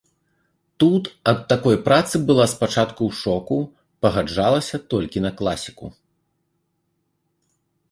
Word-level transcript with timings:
Тут 0.83 1.03
ад 1.31 1.39
такой 1.53 1.75
працы 1.87 2.15
была 2.29 2.45
спачатку 2.55 3.01
ў 3.11 3.19
шоку, 3.23 3.57
пагаджалася 4.07 4.77
толькі 4.97 5.25
на 5.29 5.35
класіку. 5.43 5.93